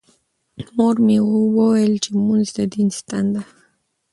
[0.75, 3.41] مور مې وویل چې لمونځ د دین ستنه ده.